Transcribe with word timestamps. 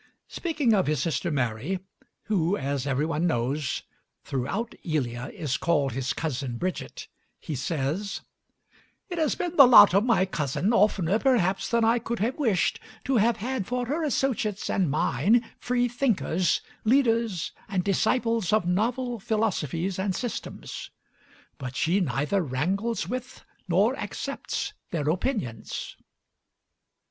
Speaking 0.29 0.73
of 0.73 0.87
his 0.87 0.99
sister 0.99 1.29
Mary, 1.29 1.77
who, 2.23 2.57
as 2.57 2.87
every 2.87 3.05
one 3.05 3.27
knows, 3.27 3.83
throughout 4.23 4.73
'Elia' 4.83 5.29
is 5.31 5.57
called 5.57 5.91
his 5.91 6.13
cousin 6.13 6.57
Bridget, 6.57 7.07
he 7.39 7.53
says: 7.53 8.21
"It 9.09 9.19
has 9.19 9.35
been 9.35 9.57
the 9.57 9.67
lot 9.67 9.93
of 9.93 10.03
my 10.03 10.25
cousin, 10.25 10.73
oftener 10.73 11.19
perhaps 11.19 11.69
than 11.69 11.85
I 11.85 11.99
could 11.99 12.17
have 12.17 12.39
wished, 12.39 12.79
to 13.03 13.17
have 13.17 13.37
had 13.37 13.67
for 13.67 13.85
her 13.85 14.03
associates 14.03 14.71
and 14.71 14.89
mine 14.89 15.47
free 15.59 15.87
thinkers, 15.87 16.61
leaders 16.83 17.51
and 17.69 17.83
disciples 17.83 18.51
of 18.51 18.65
novel 18.65 19.19
philosophies 19.19 19.99
and 19.99 20.15
systems; 20.15 20.89
but 21.59 21.75
she 21.75 21.99
neither 21.99 22.41
wrangles 22.41 23.07
with 23.07 23.45
nor 23.67 23.95
accepts 23.95 24.73
their 24.89 25.07
opinions." 25.11 25.95